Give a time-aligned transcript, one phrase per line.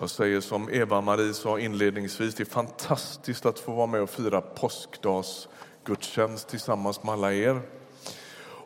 [0.00, 4.40] Jag säger som Eva-Marie sa inledningsvis, det är fantastiskt att få vara med och fira
[4.40, 7.60] påskdagsgudstjänst tillsammans med alla er.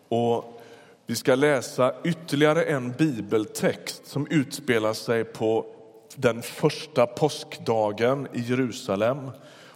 [0.09, 0.61] Och
[1.07, 5.67] vi ska läsa ytterligare en bibeltext som utspelar sig på
[6.15, 9.31] den första påskdagen i Jerusalem.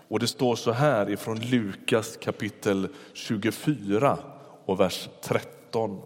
[0.08, 4.18] Och det står så här ifrån Lukas kapitel 24
[4.64, 6.00] och vers 13.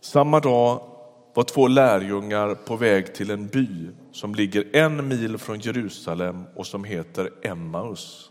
[0.00, 0.95] Samma dag
[1.36, 6.66] var två lärjungar på väg till en by som ligger en mil från Jerusalem och
[6.66, 8.30] som heter Emmaus.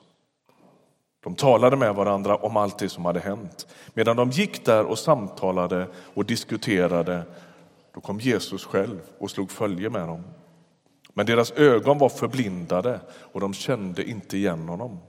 [1.23, 3.67] De talade med varandra om allt det som hade hänt.
[3.93, 7.23] Medan de gick där och samtalade och diskuterade
[7.93, 10.23] då kom Jesus själv och slog följe med dem.
[11.13, 12.99] Men deras ögon var förblindade
[13.33, 14.99] och de kände inte igen honom.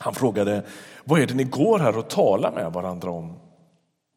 [0.00, 0.62] Han frågade,
[1.04, 3.43] vad är det ni går här och talar med varandra om?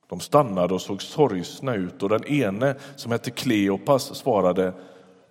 [0.08, 4.74] De stannade och såg sorgsna ut och den ene som hette Kleopas svarade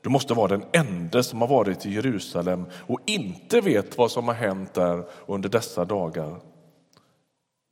[0.06, 4.28] du måste vara den enda som har varit i Jerusalem och inte vet vad som
[4.28, 6.40] har hänt där under dessa dagar.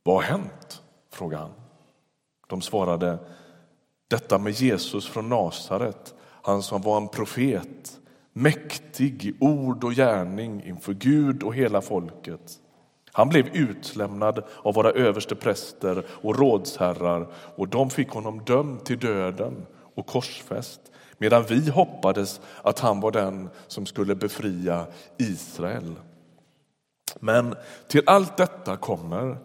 [0.03, 0.81] Vad har hänt?
[1.11, 1.51] frågade han.
[2.47, 3.17] De svarade
[4.07, 7.99] detta med Jesus från Nasaret, han som var en profet,
[8.33, 12.59] mäktig i ord och gärning inför Gud och hela folket.
[13.15, 18.99] Han blev utlämnad av våra överste präster och rådsherrar och de fick honom dömd till
[18.99, 20.81] döden och korsfäst
[21.17, 24.85] medan vi hoppades att han var den som skulle befria
[25.17, 25.95] Israel.
[27.19, 27.55] Men
[27.87, 29.37] till allt detta kommer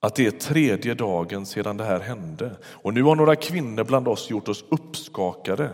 [0.00, 4.08] att det är tredje dagen sedan det här hände och nu har några kvinnor bland
[4.08, 5.70] oss gjort oss uppskakade.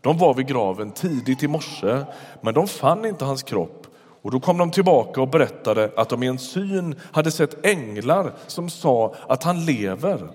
[0.00, 2.04] De var vid graven tidigt i morse,
[2.40, 3.87] men de fann inte hans kropp
[4.22, 8.32] och då kom de tillbaka och berättade att de i en syn hade sett änglar
[8.46, 10.28] som sa att han lever.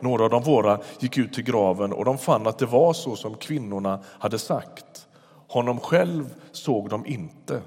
[0.00, 3.16] Några av de våra gick ut till graven och de fann att det var så
[3.16, 5.06] som kvinnorna hade sagt.
[5.48, 7.62] Honom själv såg de inte.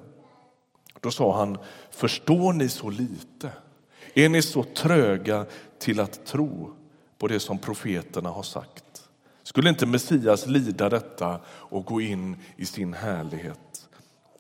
[1.00, 1.58] Då sa han,
[1.92, 3.52] förstår ni så lite?
[4.14, 5.46] Är ni så tröga
[5.80, 6.72] till att tro
[7.18, 9.10] på det som profeterna har sagt?
[9.44, 13.65] Skulle inte Messias lida detta och gå in i sin härlighet?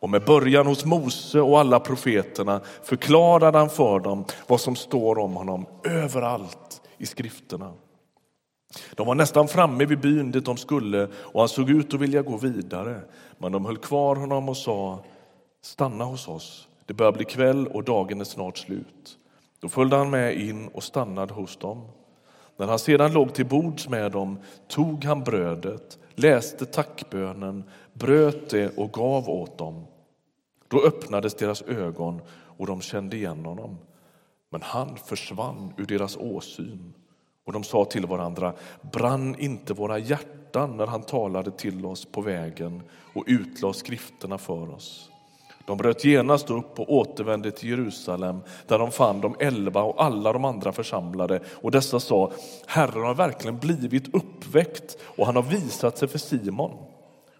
[0.05, 5.19] Och med början hos Mose och alla profeterna förklarade han för dem vad som står
[5.19, 7.73] om honom överallt i skrifterna.
[8.95, 12.21] De var nästan framme vid byn dit de skulle och han såg ut att vilja
[12.21, 13.01] gå vidare.
[13.37, 14.99] Men de höll kvar honom och sa
[15.63, 16.67] stanna hos oss.
[16.85, 19.17] Det börjar bli kväll och dagen är snart slut.
[19.59, 21.87] Då följde han med in och stannade hos dem.
[22.57, 27.63] När han sedan låg till bords med dem tog han brödet, läste tackbönen,
[27.93, 29.85] bröt det och gav åt dem.
[30.67, 32.21] Då öppnades deras ögon
[32.57, 33.77] och de kände igen honom.
[34.49, 36.93] Men han försvann ur deras åsyn
[37.45, 42.21] och de sa till varandra, brann inte våra hjärtan när han talade till oss på
[42.21, 42.81] vägen
[43.13, 45.09] och utlade skrifterna för oss?
[45.65, 50.33] De bröt genast upp och återvände till Jerusalem där de fann de elva och alla
[50.33, 52.31] de andra församlade och dessa sa,
[52.67, 56.71] Herren har verkligen blivit uppväckt och han har visat sig för Simon.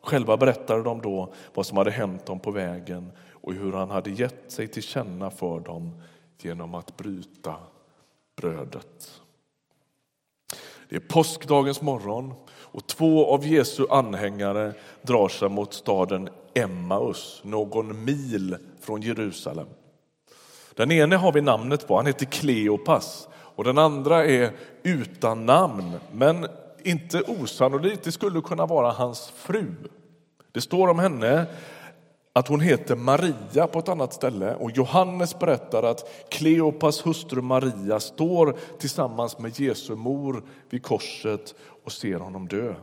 [0.06, 4.10] Själva berättade de då vad som hade hänt dem på vägen och hur han hade
[4.10, 6.02] gett sig till känna för dem
[6.42, 7.56] genom att bryta
[8.36, 9.22] brödet.
[10.90, 18.06] Det är påskdagens morgon och två av Jesu anhängare drar sig mot staden Emmaus, någon
[18.06, 19.68] mil från Jerusalem.
[20.76, 24.52] Den ene har vi namnet på, han heter Kleopas och den andra är
[24.84, 26.48] utan namn, men
[26.84, 29.66] inte osannolikt, det skulle kunna vara hans fru.
[30.56, 31.46] Det står om henne
[32.34, 38.00] att hon heter Maria på ett annat ställe och Johannes berättar att Kleopas hustru Maria
[38.00, 42.76] står tillsammans med Jesu mor vid korset och ser honom dö.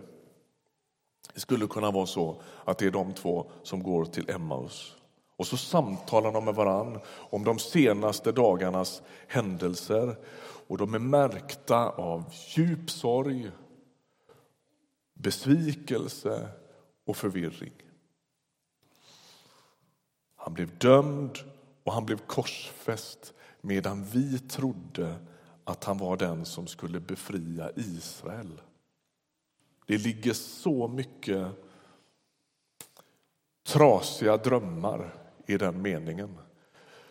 [1.35, 4.97] Det skulle kunna vara så att det är de två som går till Emmaus.
[5.37, 10.17] Och så samtalar de med varann om de senaste dagarnas händelser
[10.69, 12.25] och de är märkta av
[12.57, 13.51] djup sorg,
[15.15, 16.49] besvikelse
[17.05, 17.73] och förvirring.
[20.37, 21.39] Han blev dömd
[21.85, 25.17] och han blev korsfäst medan vi trodde
[25.65, 28.61] att han var den som skulle befria Israel.
[29.87, 31.49] Det ligger så mycket
[33.67, 35.15] trasiga drömmar
[35.47, 36.39] i den meningen.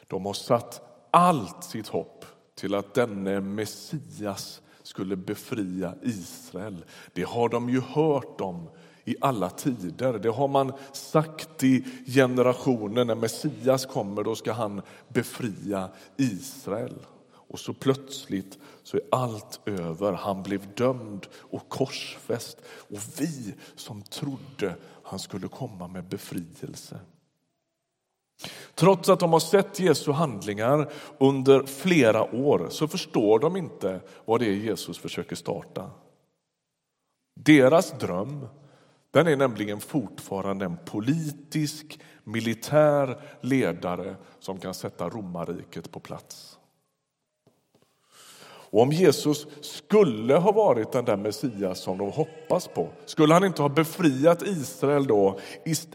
[0.07, 6.85] De har satt allt sitt hopp till att denne Messias skulle befria Israel.
[7.13, 8.69] Det har de ju hört om
[9.05, 10.19] i alla tider.
[10.19, 13.05] Det har man sagt i generationer.
[13.05, 16.95] När Messias kommer då ska han befria Israel.
[17.51, 20.13] och så plötsligt så är allt över.
[20.13, 26.99] Han blev dömd och korsfäst och vi som trodde han skulle komma med befrielse.
[28.75, 34.39] Trots att de har sett Jesu handlingar under flera år så förstår de inte vad
[34.39, 35.91] det är Jesus försöker starta.
[37.35, 38.47] Deras dröm
[39.11, 46.57] den är nämligen fortfarande en politisk, militär ledare som kan sätta romarriket på plats.
[48.71, 53.43] Och om Jesus skulle ha varit den där Messias som de hoppas på, skulle han
[53.43, 55.39] inte ha befriat Israel då,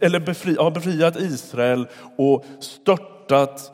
[0.00, 3.72] eller befri, ha befriat Israel och störtat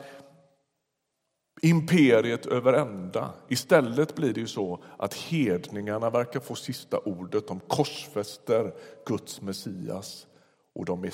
[1.63, 3.33] imperiet över ända.
[3.49, 7.47] Istället blir det ju så att hedningarna verkar få sista ordet.
[7.47, 8.73] De korsfäster
[9.05, 10.27] Guds Messias
[10.75, 11.13] och de är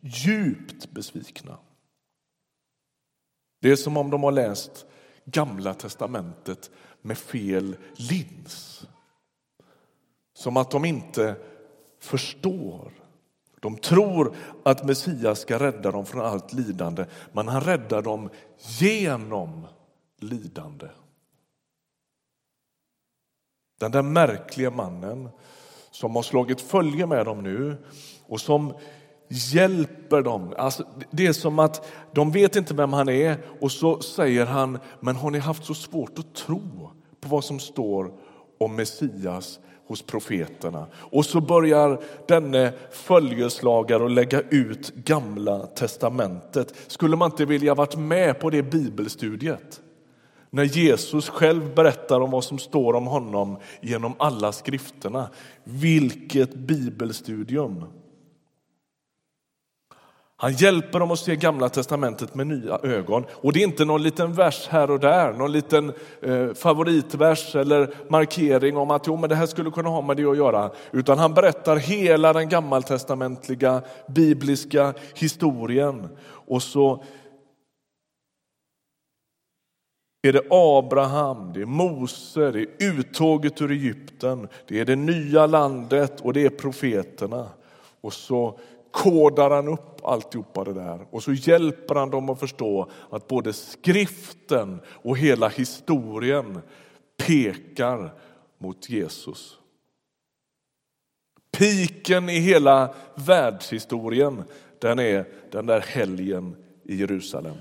[0.00, 1.58] djupt besvikna.
[3.60, 4.86] Det är som om de har läst
[5.24, 6.70] Gamla testamentet
[7.02, 8.86] med fel lins.
[10.34, 11.36] Som att de inte
[12.00, 12.92] förstår.
[13.60, 18.30] De tror att Messias ska rädda dem från allt lidande, men han räddar dem
[18.78, 19.66] genom
[20.18, 20.86] lidande.
[23.80, 25.28] Den där märkliga mannen
[25.90, 27.76] som har slagit följe med dem nu
[28.26, 28.72] och som
[29.28, 30.54] hjälper dem.
[30.56, 34.78] Alltså, det är som att de vet inte vem han är och så säger han,
[35.00, 38.12] men har ni haft så svårt att tro på vad som står
[38.60, 40.86] om Messias hos profeterna?
[40.94, 46.74] Och så börjar denne följeslagare att lägga ut Gamla testamentet.
[46.86, 49.80] Skulle man inte vilja varit med på det bibelstudiet?
[50.50, 55.28] När Jesus själv berättar om vad som står om honom genom alla skrifterna.
[55.64, 57.84] Vilket bibelstudium!
[60.40, 63.24] Han hjälper dem att se Gamla testamentet med nya ögon.
[63.30, 65.92] Och det är inte någon liten vers här och där, någon liten
[66.22, 70.24] eh, favoritvers eller markering om att jo, men det här skulle kunna ha med det
[70.24, 70.70] att göra.
[70.92, 76.08] Utan han berättar hela den gammaltestamentliga bibliska historien.
[76.46, 77.04] Och så
[80.28, 85.46] är det Abraham, det är Mose, det är uttåget ur Egypten, det är det nya
[85.46, 87.48] landet och det är profeterna.
[88.00, 88.58] Och så
[88.90, 93.52] kodar han upp alltihopa det där och så hjälper han dem att förstå att både
[93.52, 96.60] skriften och hela historien
[97.16, 98.14] pekar
[98.58, 99.58] mot Jesus.
[101.58, 104.44] Piken i hela världshistorien
[104.78, 107.56] den är den där helgen i Jerusalem.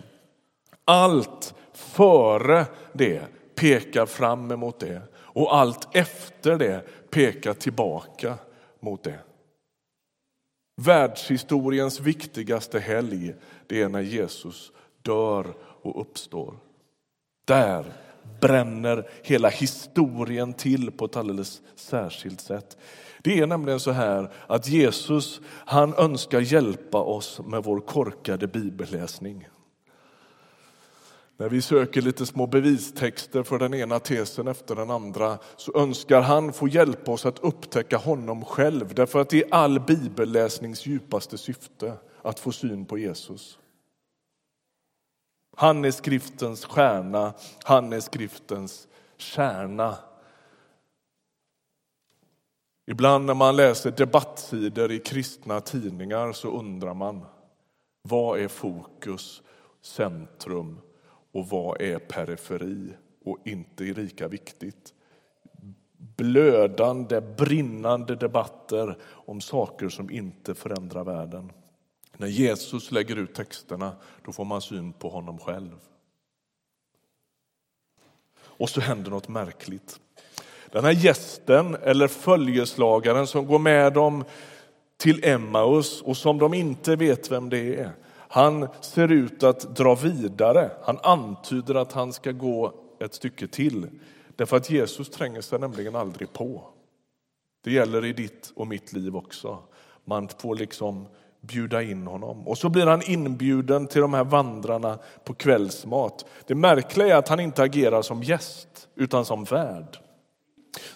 [0.85, 3.21] Allt före det
[3.55, 8.37] pekar fram emot det och allt efter det pekar tillbaka
[8.79, 9.19] mot det.
[10.81, 13.33] Världshistoriens viktigaste helg
[13.67, 14.71] det är när Jesus
[15.01, 16.53] dör och uppstår.
[17.45, 17.93] Där
[18.41, 22.77] bränner hela historien till på ett alldeles särskilt sätt.
[23.21, 29.47] Det är nämligen så här att Jesus han önskar hjälpa oss med vår korkade bibelläsning.
[31.39, 36.21] När vi söker lite små bevistexter för den ena tesen efter den andra så önskar
[36.21, 38.93] han få hjälpa oss att upptäcka honom själv.
[38.93, 43.59] Därför att det är all bibelläsnings djupaste syfte att få syn på Jesus.
[45.55, 48.87] Han är skriftens stjärna, han är skriftens
[49.17, 49.97] kärna.
[52.87, 57.25] Ibland när man läser debattsidor i kristna tidningar så undrar man
[58.01, 59.41] vad är fokus,
[59.81, 60.81] centrum
[61.37, 62.89] och vad är periferi
[63.25, 64.93] och inte lika viktigt.
[65.97, 71.51] Blödande, brinnande debatter om saker som inte förändrar världen.
[72.17, 75.75] När Jesus lägger ut texterna då får man syn på honom själv.
[78.39, 79.99] Och så händer något märkligt.
[80.71, 84.23] Den här gästen eller följeslagaren som går med dem
[84.97, 87.91] till Emmaus och som de inte vet vem det är
[88.27, 90.71] han ser ut att dra vidare.
[90.83, 93.87] Han antyder att han ska gå ett stycke till.
[94.35, 96.63] Därför att Jesus tränger sig nämligen aldrig på.
[97.63, 99.59] Det gäller i ditt och mitt liv också.
[100.05, 101.05] Man får liksom
[101.41, 102.47] bjuda in honom.
[102.47, 106.25] Och så blir han inbjuden till de här vandrarna på kvällsmat.
[106.47, 109.97] Det märkliga är att han inte agerar som gäst, utan som värd.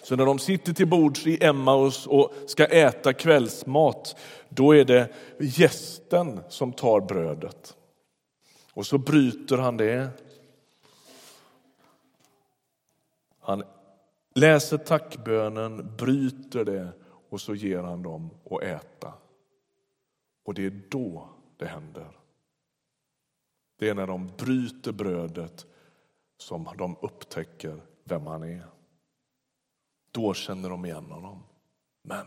[0.02, 4.16] Så när de sitter till bords i Emmaus och ska äta kvällsmat,
[4.48, 5.08] då är det
[5.38, 7.76] gästen som tar brödet.
[8.72, 10.08] Och så bryter han det.
[13.40, 13.62] Han
[14.34, 16.88] läser tackbönen, bryter det
[17.30, 19.12] och så ger han dem att äta.
[20.44, 22.18] Och det är då det händer.
[23.78, 25.66] Det är när de bryter brödet
[26.38, 28.66] som de upptäcker vem han är.
[30.12, 31.42] Då känner de igen honom.
[32.02, 32.26] Men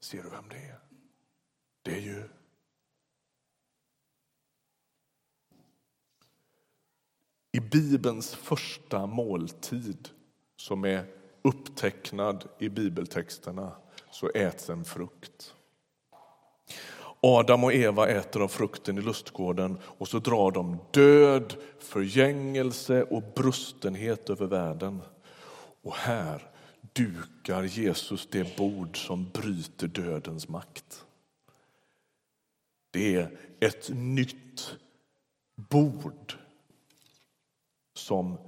[0.00, 0.80] ser du vem det är?
[1.82, 2.28] Det är ju
[7.52, 10.08] I Bibelns första måltid,
[10.56, 11.04] som är
[11.42, 13.72] upptecknad i bibeltexterna,
[14.10, 15.54] så äts en frukt.
[17.20, 23.22] Adam och Eva äter av frukten i lustgården och så drar de död, förgängelse och
[23.34, 25.02] brustenhet över världen.
[25.82, 26.50] Och här
[26.92, 31.06] dukar Jesus det bord som bryter dödens makt.
[32.90, 34.76] Det är ett nytt
[35.56, 36.34] bord
[37.94, 38.38] som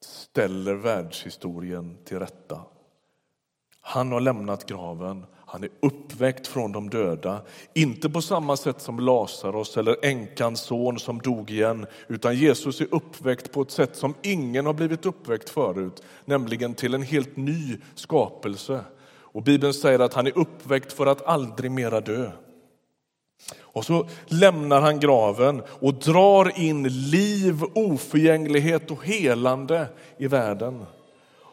[0.00, 2.64] ställer världshistorien till rätta.
[3.80, 7.40] Han har lämnat graven, han är uppväckt från de döda.
[7.74, 12.94] Inte på samma sätt som Lazarus eller änkans son som dog igen utan Jesus är
[12.94, 17.76] uppväckt på ett sätt som ingen har blivit uppväckt förut, nämligen till en helt ny
[17.94, 18.80] skapelse.
[19.08, 22.30] Och Bibeln säger att han är uppväckt för att aldrig mera dö.
[23.60, 29.86] Och så lämnar han graven och drar in liv, oförgänglighet och helande
[30.18, 30.84] i världen.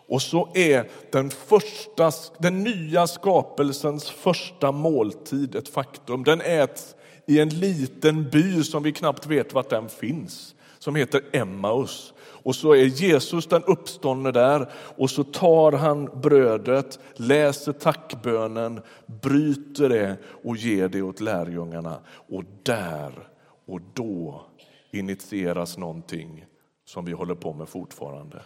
[0.08, 6.24] Och så är den, första, den nya skapelsens första måltid ett faktum.
[6.24, 6.96] Den äts
[7.26, 12.14] i en liten by som vi knappt vet vart den finns, som heter Emmaus.
[12.18, 19.90] Och så är Jesus den uppståndne där och så tar han brödet, läser tackbönen, bryter
[19.90, 22.00] det och ger det åt lärjungarna.
[22.30, 23.30] Och där
[23.68, 24.46] och då
[24.92, 26.46] initieras någonting
[26.86, 28.42] som vi håller på med fortfarande.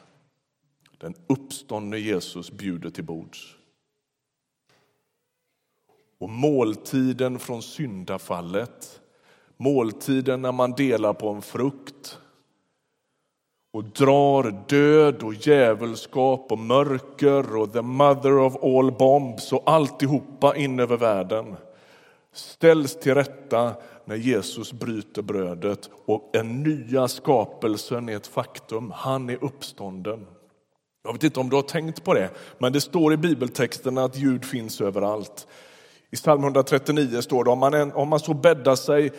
[0.99, 3.55] Den uppståndne Jesus bjuder till bords.
[6.17, 9.01] Och måltiden från syndafallet,
[9.57, 12.19] måltiden när man delar på en frukt
[13.71, 20.55] och drar död och djävulskap och mörker och the mother of all bombs och alltihopa
[20.55, 21.55] in över världen
[22.31, 23.73] ställs till rätta
[24.05, 28.91] när Jesus bryter brödet och den nya skapelsen är ett faktum.
[28.95, 30.27] Han är uppstånden.
[31.09, 34.15] Jag vet inte om du har tänkt på det, men det står i bibeltexten att
[34.15, 35.47] Gud finns överallt.
[36.09, 39.11] I psalm 139 står det om man, om man så bäddar sig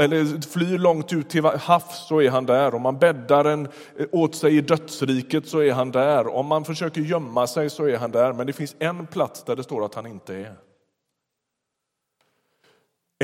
[0.00, 2.74] eller flyr långt ut till havs så är han där.
[2.74, 3.68] Om man bäddar en,
[4.12, 6.26] åt sig i dödsriket så är han där.
[6.26, 8.32] Om man försöker gömma sig så är han där.
[8.32, 10.54] Men det finns en plats där det står att han inte är.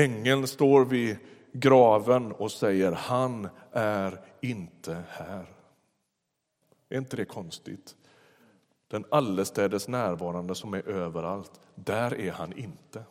[0.01, 1.17] Ängeln står vid
[1.53, 5.45] graven och säger han är inte här.
[6.89, 7.95] Är inte det konstigt?
[8.87, 13.03] Den allestädes närvarande som är överallt, där är han inte.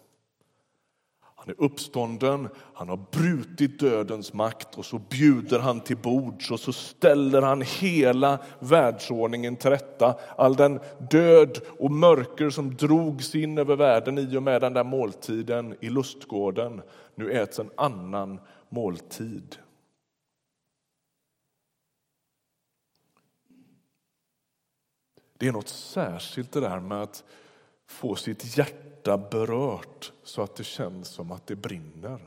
[1.45, 6.61] Han är uppstånden, han har brutit dödens makt och så bjuder han till bords och
[6.61, 10.15] så ställer han hela världsordningen till rätta.
[10.37, 14.85] All den död och mörker som drogs in över världen i och med den där
[14.85, 16.83] måltiden i lustgården.
[17.15, 19.57] Nu äts en annan måltid.
[25.39, 27.25] Det är något särskilt det där med att
[27.87, 32.21] få sitt hjärta berört så att det känns som att det brinner.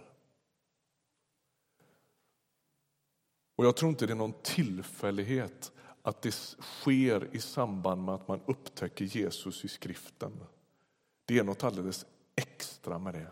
[3.56, 5.72] Och Jag tror inte det är någon tillfällighet
[6.02, 10.32] att det sker i samband med att man upptäcker Jesus i skriften.
[11.26, 13.32] Det är något alldeles extra med det.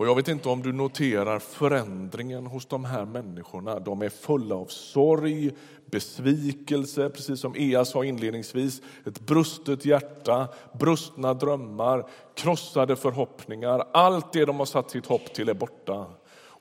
[0.00, 3.78] Och jag vet inte om du noterar förändringen hos de här människorna.
[3.78, 5.50] De är fulla av sorg,
[5.90, 8.82] besvikelse, precis som Ea sa inledningsvis.
[9.06, 13.84] Ett brustet hjärta, brustna drömmar, krossade förhoppningar.
[13.92, 16.06] Allt det de har satt sitt hopp till är borta.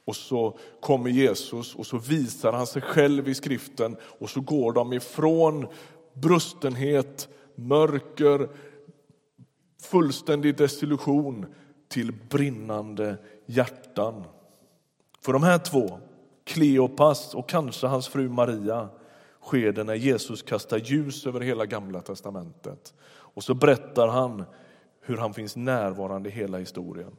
[0.05, 4.74] Och så kommer Jesus och så visar han sig själv i skriften och så går
[4.74, 5.67] de ifrån
[6.13, 8.50] brustenhet, mörker,
[9.81, 11.46] fullständig desillusion
[11.89, 14.24] till brinnande hjärtan.
[15.22, 16.00] För de här två,
[16.43, 18.89] Kleopas och kanske hans fru Maria,
[19.41, 22.93] sker det när Jesus kastar ljus över hela Gamla testamentet.
[23.10, 24.43] Och så berättar han
[25.01, 27.15] hur han finns närvarande i hela historien.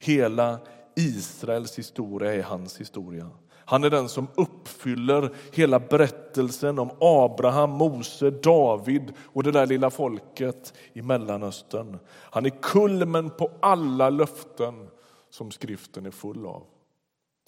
[0.00, 0.58] Hela
[0.96, 3.30] Israels historia är hans historia.
[3.64, 9.90] Han är den som uppfyller hela berättelsen om Abraham, Mose, David och det där lilla
[9.90, 11.98] folket i Mellanöstern.
[12.08, 14.88] Han är kulmen på alla löften
[15.30, 16.62] som skriften är full av.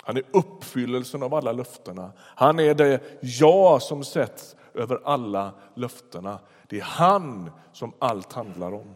[0.02, 2.12] Han är uppfyllelsen av alla löftena.
[2.18, 6.38] Han är det ja som sätts över alla löftena.
[6.68, 8.94] Det är han som allt handlar om.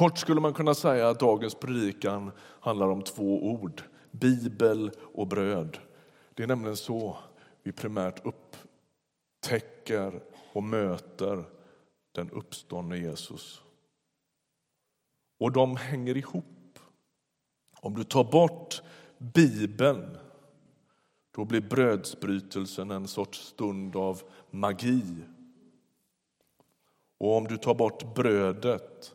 [0.00, 5.78] Kort skulle man kunna säga att dagens predikan handlar om två ord, bibel och bröd.
[6.34, 7.16] Det är nämligen så
[7.62, 11.44] vi primärt upptäcker och möter
[12.12, 13.62] den uppståndne Jesus.
[15.38, 16.78] Och de hänger ihop.
[17.80, 18.82] Om du tar bort
[19.18, 20.16] Bibeln
[21.30, 25.02] då blir brödsbrytelsen en sorts stund av magi.
[27.18, 29.14] Och om du tar bort brödet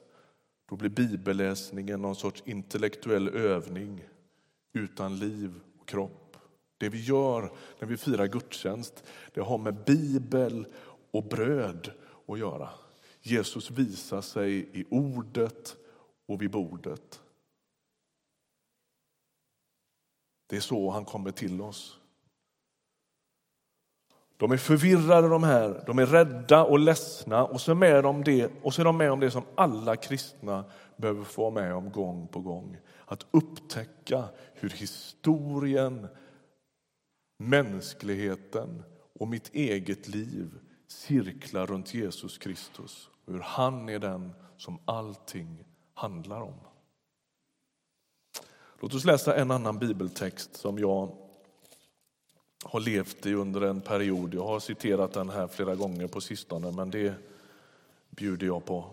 [0.65, 4.03] då blir bibelläsningen någon sorts intellektuell övning
[4.73, 6.37] utan liv och kropp.
[6.77, 9.03] Det vi gör när vi firar gudstjänst
[9.33, 10.67] det har med bibel
[11.11, 11.91] och bröd
[12.27, 12.69] att göra.
[13.21, 15.75] Jesus visar sig i ordet
[16.25, 17.21] och vid bordet.
[20.47, 21.99] Det är så han kommer till oss.
[24.37, 25.83] De är förvirrade, de här.
[25.85, 28.97] De är rädda och ledsna och så, är med om det, och så är de
[28.97, 30.63] med om det som alla kristna
[30.97, 32.77] behöver få vara med om gång på gång.
[33.05, 34.23] Att upptäcka
[34.53, 36.07] hur historien,
[37.37, 38.83] mänskligheten
[39.19, 45.65] och mitt eget liv cirklar runt Jesus Kristus och hur han är den som allting
[45.93, 46.55] handlar om.
[48.79, 51.24] Låt oss läsa en annan bibeltext som jag
[52.67, 54.33] har levt i under en period.
[54.33, 57.13] Jag har citerat den här flera gånger på sistone, men det
[58.09, 58.85] bjuder jag på.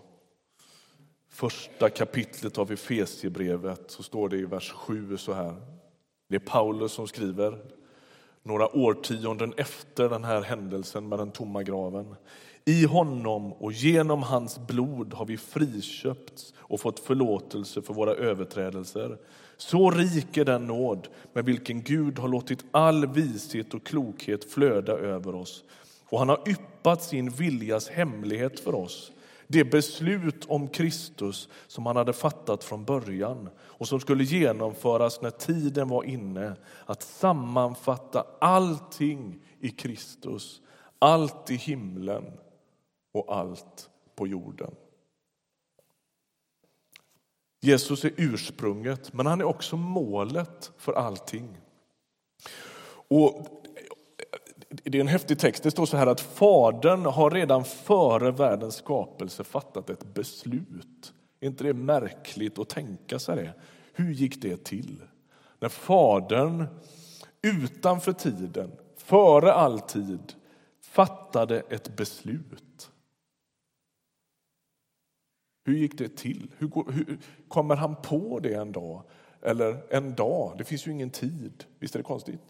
[1.29, 5.55] Första kapitlet av Efesiebrevet så står det i vers 7 så här.
[6.29, 7.59] Det är Paulus som skriver
[8.43, 12.15] några årtionden efter den här händelsen med den tomma graven.
[12.65, 19.19] I honom och genom hans blod har vi friköpts och fått förlåtelse för våra överträdelser.
[19.69, 24.93] Så rik är den nåd med vilken Gud har låtit all vishet och klokhet flöda
[24.93, 25.65] över oss.
[26.09, 29.13] Och han har yppat sin viljas hemlighet för oss
[29.53, 35.31] det beslut om Kristus som han hade fattat från början och som skulle genomföras när
[35.31, 40.61] tiden var inne att sammanfatta allting i Kristus,
[40.99, 42.25] allt i himlen
[43.13, 44.75] och allt på jorden.
[47.65, 51.59] Jesus är ursprunget, men han är också målet för allting.
[53.09, 53.47] Och
[54.69, 55.63] det är en häftig text.
[55.63, 61.13] Det står så här att Fadern har redan före världens skapelse fattat ett beslut.
[61.41, 63.55] Är inte det märkligt att tänka sig det?
[63.93, 65.03] Hur gick det till?
[65.61, 66.67] När Fadern
[67.43, 70.33] utanför tiden, före all tid,
[70.81, 72.91] fattade ett beslut.
[75.65, 76.51] Hur gick det till?
[76.59, 79.03] Hur, hur, kommer han på det en dag?
[79.43, 80.55] Eller en dag?
[80.59, 81.65] Det finns ju ingen tid.
[81.79, 82.41] Visst är det konstigt?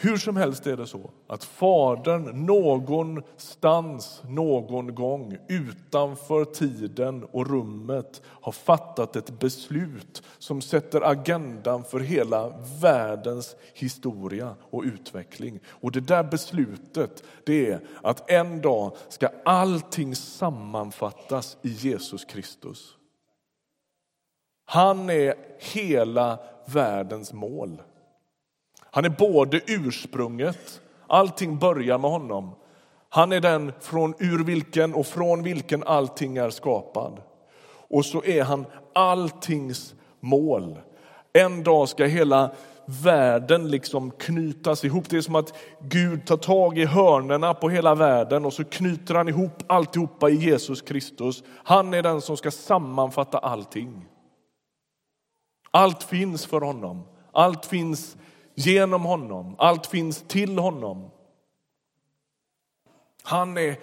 [0.00, 8.22] Hur som helst är det så att Fadern någonstans, någon gång utanför tiden och rummet
[8.24, 15.60] har fattat ett beslut som sätter agendan för hela världens historia och utveckling.
[15.66, 22.94] Och det där beslutet det är att en dag ska allting sammanfattas i Jesus Kristus.
[24.64, 27.82] Han är hela världens mål.
[28.90, 32.54] Han är både ursprunget, allting börjar med honom.
[33.08, 37.20] Han är den från ur vilken och från vilken allting är skapad.
[37.90, 40.78] Och så är han alltings mål.
[41.32, 42.50] En dag ska hela
[42.86, 45.10] världen liksom knytas ihop.
[45.10, 49.14] Det är som att Gud tar tag i hörnerna på hela världen och så knyter
[49.14, 51.42] han ihop alltihopa i Jesus Kristus.
[51.64, 54.06] Han är den som ska sammanfatta allting.
[55.70, 57.02] Allt finns för honom.
[57.32, 58.16] Allt finns
[58.58, 59.54] genom honom.
[59.58, 61.10] Allt finns till honom.
[63.22, 63.76] Han är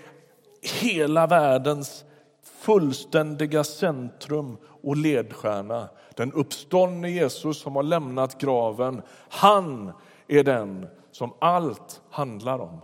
[0.82, 2.06] hela världens
[2.44, 5.90] fullständiga centrum och ledstjärna.
[6.16, 9.02] Den uppståndne Jesus som har lämnat graven.
[9.30, 9.92] Han
[10.28, 12.82] är den som allt handlar om.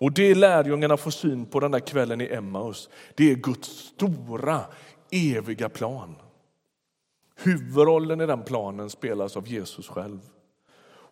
[0.00, 4.60] Och Det lärjungarna får syn på den där kvällen i Emmaus det är Guds stora,
[5.10, 6.16] eviga plan.
[7.36, 10.20] Huvudrollen i den planen spelas av Jesus själv.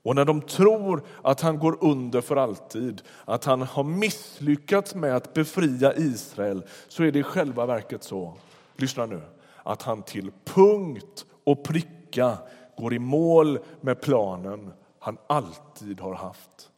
[0.05, 5.17] Och när de tror att han går under för alltid, att han har misslyckats med
[5.17, 8.35] att befria Israel, så är det i själva verket så,
[8.77, 9.21] lyssna nu,
[9.63, 12.39] att han till punkt och pricka
[12.77, 16.71] går i mål med planen han alltid har haft.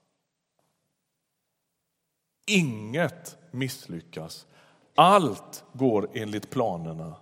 [2.47, 4.47] Inget misslyckas.
[4.95, 7.15] Allt går enligt planerna.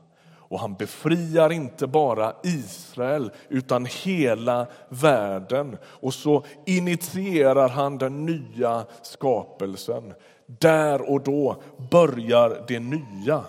[0.55, 5.77] Och han befriar inte bara Israel utan hela världen.
[5.85, 10.15] Och så initierar han den nya skapelsen.
[10.47, 13.45] Där och då börjar det nya.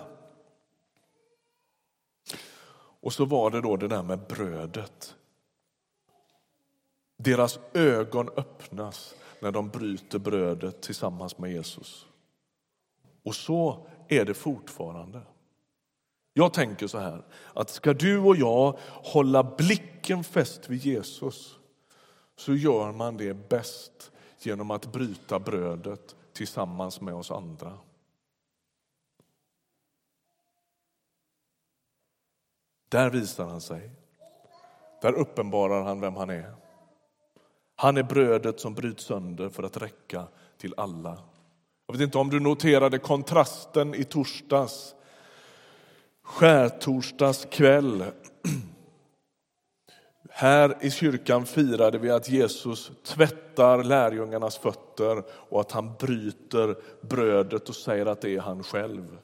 [3.01, 5.15] Och så var det då det där med brödet.
[7.17, 12.05] Deras ögon öppnas när de bryter brödet tillsammans med Jesus.
[13.23, 15.21] Och så är det fortfarande.
[16.37, 21.57] Jag tänker så här, att ska du och jag hålla blicken fäst vid Jesus
[22.35, 27.77] så gör man det bäst genom att bryta brödet tillsammans med oss andra.
[32.89, 33.91] Där visar han sig.
[35.01, 36.55] Där uppenbarar han vem han är.
[37.75, 41.23] Han är brödet som bryts sönder för att räcka till alla.
[41.87, 44.95] Jag vet inte om du noterade kontrasten i torsdags.
[46.25, 48.03] Skärtorsdags kväll.
[50.29, 57.69] Här i kyrkan firade vi att Jesus tvättar lärjungarnas fötter och att han bryter brödet
[57.69, 59.17] och säger att det är han själv.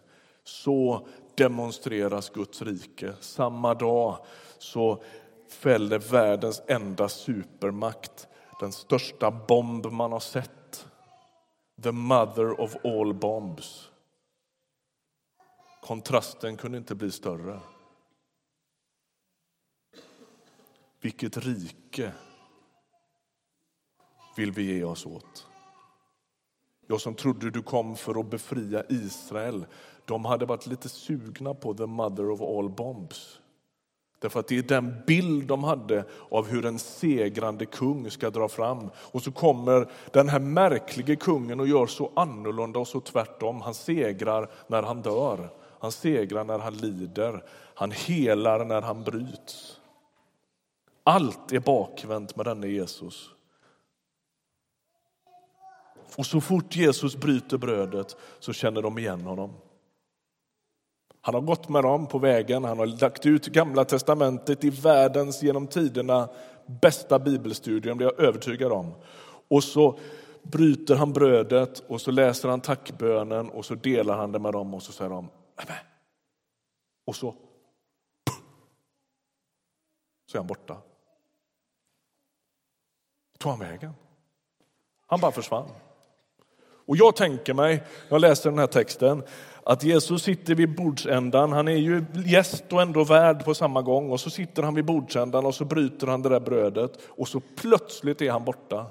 [0.44, 3.14] Så demonstreras Guds rike.
[3.20, 4.18] Samma dag
[4.58, 5.04] så
[5.50, 8.28] fäller världens enda supermakt
[8.60, 10.86] den största bomb man har sett.
[11.84, 13.90] The mother of all bombs.
[15.82, 17.60] Kontrasten kunde inte bli större.
[21.02, 22.12] Vilket rike
[24.36, 25.48] vill vi ge oss åt?
[26.88, 29.65] Jag som trodde du kom för att befria Israel,
[30.06, 33.39] de hade varit lite sugna på the mother of all bombs.
[34.20, 38.50] Därför att det är den bild de hade av hur en segrande kung ska dra
[38.50, 38.89] fram.
[38.96, 43.62] Och så kommer den här märkliga kungen och gör så annorlunda och så tvärtom.
[43.62, 45.50] Han segrar när han dör,
[45.82, 49.80] han segrar när han lider, han helar när han bryts.
[51.04, 53.30] Allt är bakvänt med denne Jesus.
[56.15, 59.54] Och så fort Jesus bryter brödet så känner de igen honom.
[61.22, 65.44] Han har gått med dem på vägen, han har lagt ut Gamla testamentet i världens
[65.44, 66.30] genom tiderna
[66.82, 68.94] bästa bibelstudium, det är jag övertygad om.
[69.48, 70.00] Och så
[70.44, 74.74] bryter han brödet och så läser han tackbönen och så delar han det med dem
[74.74, 75.30] och så säger de
[77.06, 77.36] och så
[80.32, 80.78] så är han borta.
[83.38, 83.93] tog han vägen?
[85.08, 85.69] Han bara försvann.
[86.86, 89.24] Och jag tänker mig, jag läser den här texten,
[89.63, 91.52] att Jesus sitter vid bordsändan.
[91.52, 94.12] Han är ju gäst och ändå värd på samma gång.
[94.12, 97.39] Och så sitter han vid bordsändan och så bryter han det där brödet och så
[97.39, 98.86] plötsligt är han borta.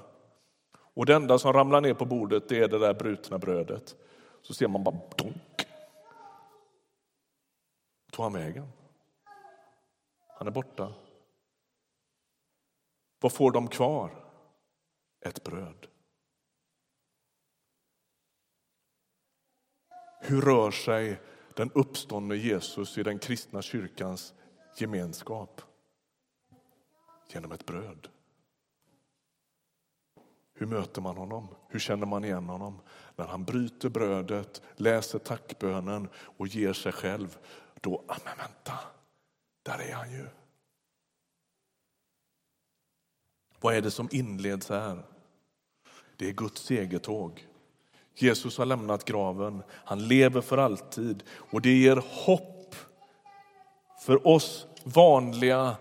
[0.93, 3.95] Och det enda som ramlar ner på bordet det är det där brutna brödet.
[4.41, 5.67] Så ser man bara donk.
[8.11, 8.67] Tog han vägen?
[10.27, 10.93] Han är borta.
[13.19, 14.25] Vad får de kvar?
[15.25, 15.87] Ett bröd.
[20.21, 21.21] Hur rör sig
[21.55, 24.33] den uppståndne Jesus i den kristna kyrkans
[24.77, 25.61] gemenskap?
[27.27, 28.07] Genom ett bröd.
[30.53, 31.47] Hur möter man honom?
[31.69, 32.81] Hur känner man igen honom?
[33.15, 37.37] När han bryter brödet, läser tackbönen och ger sig själv,
[37.81, 38.79] då, ah, men vänta,
[39.63, 40.25] där är han ju.
[43.59, 45.03] Vad är det som inleds här?
[46.17, 47.47] Det är Guds segertåg.
[48.15, 52.75] Jesus har lämnat graven, han lever för alltid och det ger hopp
[54.05, 55.77] för oss vanliga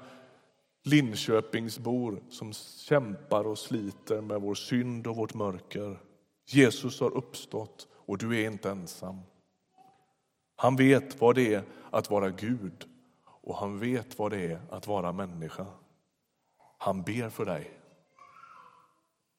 [0.83, 6.01] Linköpingsbor som kämpar och sliter med vår synd och vårt mörker.
[6.47, 9.21] Jesus har uppstått och du är inte ensam.
[10.61, 12.89] Han vet vad det är att vara Gud
[13.25, 15.67] och han vet vad det är att vara människa.
[16.79, 17.71] Han ber för dig.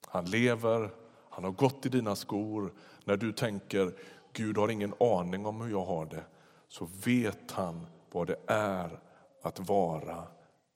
[0.07, 0.89] Han lever
[1.29, 2.73] han har gått i dina skor.
[3.05, 3.93] När du tänker
[4.33, 6.23] Gud har ingen aning om hur jag har det
[6.67, 8.99] så vet han vad det är
[9.41, 10.27] att vara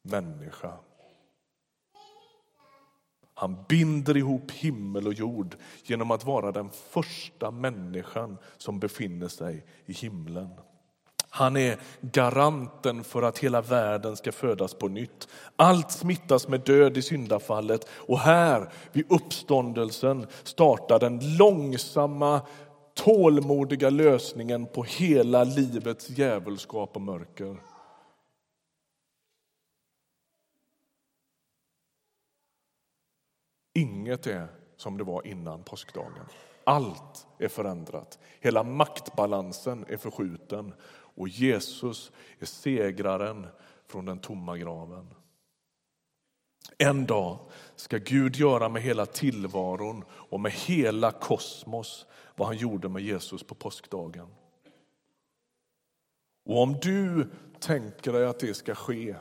[0.01, 0.73] människa.
[3.37, 9.65] Han binder ihop himmel och jord genom att vara den första människan som befinner sig
[9.85, 10.49] i himlen.
[11.29, 15.27] Han är garanten för att hela världen ska födas på nytt.
[15.55, 22.41] Allt smittas med död i syndafallet och här vid uppståndelsen startar den långsamma,
[22.93, 27.55] tålmodiga lösningen på hela livets djävulskap och mörker.
[33.77, 36.25] Inget är som det var innan påskdagen.
[36.63, 38.19] Allt är förändrat.
[38.39, 43.47] Hela maktbalansen är förskjuten och Jesus är segraren
[43.87, 45.07] från den tomma graven.
[46.77, 47.39] En dag
[47.75, 53.43] ska Gud göra med hela tillvaron och med hela kosmos vad han gjorde med Jesus
[53.43, 54.27] på påskdagen.
[56.45, 59.15] Och om du tänker dig att det ska ske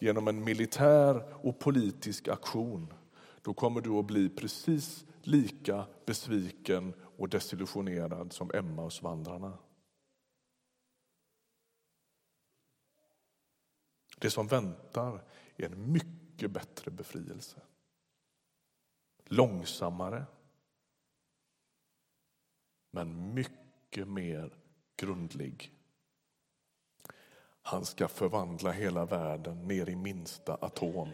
[0.00, 2.92] genom en militär och politisk aktion
[3.48, 9.58] då kommer du att bli precis lika besviken och desillusionerad som Emmausvandrarna.
[14.18, 15.24] Det som väntar
[15.56, 17.60] är en mycket bättre befrielse.
[19.24, 20.26] Långsammare,
[22.90, 24.58] men mycket mer
[24.96, 25.72] grundlig.
[27.62, 31.10] Han ska förvandla hela världen ner i minsta atom.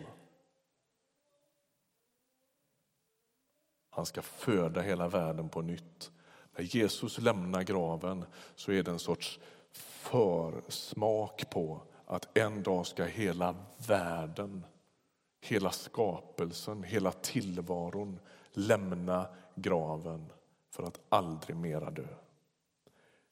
[3.94, 6.10] Han ska föda hela världen på nytt.
[6.56, 9.40] När Jesus lämnar graven så är det en sorts
[9.72, 14.66] försmak på att en dag ska hela världen,
[15.40, 18.18] hela skapelsen, hela tillvaron
[18.52, 20.32] lämna graven
[20.70, 22.08] för att aldrig mera dö.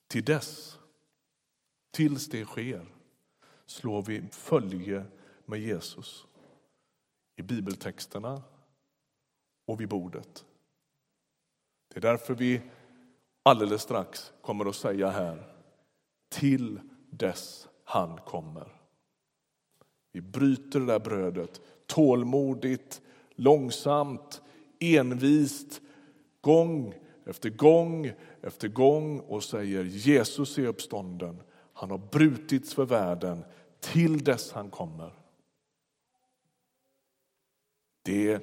[0.06, 0.78] Till dess,
[1.90, 2.86] tills det sker,
[3.66, 5.04] slår vi följe
[5.44, 6.26] med Jesus
[7.36, 8.42] i bibeltexterna
[9.66, 10.44] och vid bordet.
[11.94, 12.60] Det är därför vi
[13.42, 15.42] alldeles strax kommer att säga här
[16.28, 18.68] till dess han kommer.
[20.12, 23.00] Vi bryter det där brödet tålmodigt,
[23.34, 24.42] långsamt,
[24.80, 25.80] envist,
[26.40, 26.94] gång
[27.26, 31.42] efter gång efter gång och säger Jesus är uppstånden.
[31.72, 33.44] Han har brutits för världen
[33.80, 35.12] till dess han kommer.
[38.02, 38.40] Det är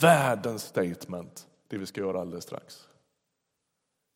[0.00, 2.88] världens statement, det vi ska göra alldeles strax.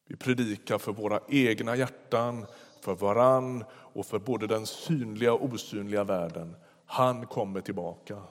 [0.05, 2.47] Vi predikar för våra egna hjärtan,
[2.81, 6.57] för varann och för både den synliga och osynliga världen.
[6.85, 8.23] Han kommer tillbaka.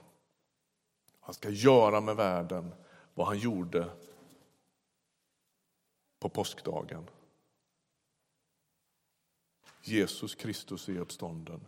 [1.20, 2.74] Han ska göra med världen
[3.14, 3.90] vad han gjorde
[6.20, 7.10] på påskdagen.
[9.82, 11.68] Jesus Kristus är uppstånden.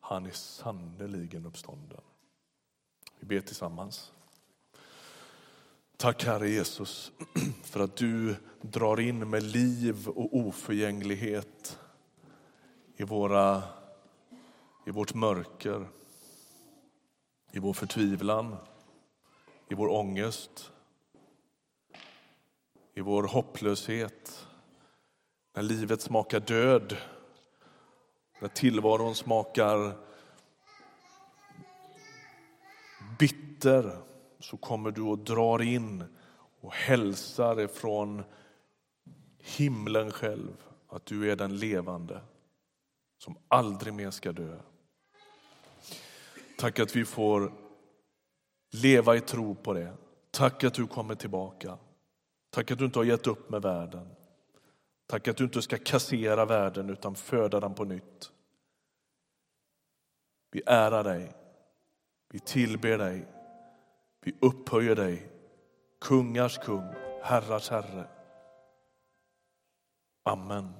[0.00, 2.00] Han är sannerligen uppstånden.
[3.18, 4.12] Vi ber tillsammans.
[6.00, 7.12] Tack Herre Jesus
[7.62, 11.78] för att du drar in med liv och oförgänglighet
[12.96, 13.62] i, våra,
[14.86, 15.88] i vårt mörker,
[17.52, 18.56] i vår förtvivlan,
[19.68, 20.72] i vår ångest,
[22.94, 24.46] i vår hopplöshet,
[25.54, 26.96] när livet smakar död,
[28.40, 29.92] när tillvaron smakar
[33.18, 34.09] bitter
[34.40, 36.04] så kommer du och drar in
[36.60, 38.22] och hälsar ifrån
[39.38, 42.20] himlen själv att du är den levande
[43.18, 44.56] som aldrig mer ska dö.
[46.58, 47.52] Tack att vi får
[48.70, 49.92] leva i tro på det.
[50.30, 51.78] Tack att du kommer tillbaka.
[52.50, 54.08] Tack att du inte har gett upp med världen.
[55.06, 58.32] Tack att du inte ska kassera världen utan föda den på nytt.
[60.50, 61.32] Vi ärar dig.
[62.28, 63.26] Vi tillber dig.
[64.24, 65.30] Vi upphöjer dig.
[66.00, 68.08] Kungars kung, herrars herre.
[70.24, 70.74] Amen.